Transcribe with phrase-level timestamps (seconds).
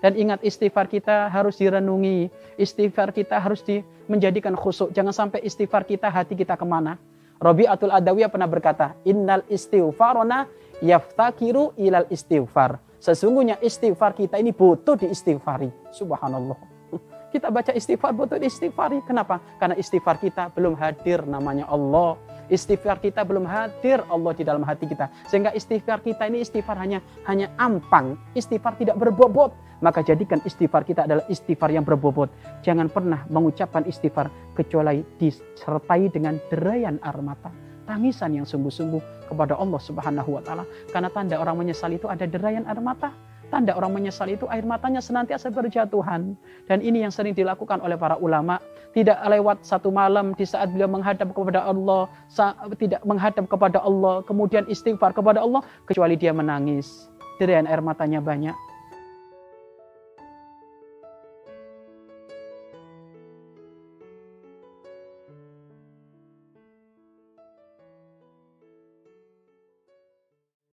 [0.00, 2.32] Dan ingat istighfar kita harus direnungi.
[2.56, 4.96] Istighfar kita harus di, menjadikan khusuk.
[4.96, 6.96] Jangan sampai istighfar kita hati kita ke mana.
[7.40, 10.48] Atul Adawiyah pernah berkata, Innal istighfarona
[10.80, 12.80] yaftakiru ilal istighfar.
[13.00, 15.72] Sesungguhnya istighfar kita ini butuh diistighfari.
[15.92, 16.56] Subhanallah.
[17.30, 19.00] Kita baca istighfar butuh diistighfari.
[19.06, 19.40] Kenapa?
[19.56, 22.18] Karena istighfar kita belum hadir namanya Allah
[22.50, 25.06] Istighfar kita belum hadir Allah di dalam hati kita.
[25.30, 26.98] Sehingga istighfar kita ini istighfar hanya
[27.30, 28.18] hanya ampang.
[28.34, 29.54] Istighfar tidak berbobot.
[29.80, 32.28] Maka jadikan istighfar kita adalah istighfar yang berbobot.
[32.60, 37.48] Jangan pernah mengucapkan istighfar kecuali disertai dengan derayan air mata.
[37.88, 40.68] Tangisan yang sungguh-sungguh kepada Allah Subhanahu wa taala.
[40.92, 43.29] Karena tanda orang menyesal itu ada derayan air mata.
[43.50, 46.38] Tanda orang menyesal itu air matanya senantiasa berjatuhan.
[46.70, 48.62] Dan ini yang sering dilakukan oleh para ulama.
[48.94, 52.06] Tidak lewat satu malam di saat beliau menghadap kepada Allah.
[52.78, 54.22] Tidak menghadap kepada Allah.
[54.22, 55.66] Kemudian istighfar kepada Allah.
[55.82, 57.10] Kecuali dia menangis.
[57.42, 58.69] Dirian air matanya banyak.